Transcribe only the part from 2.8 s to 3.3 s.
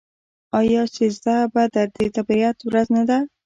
نه ده؟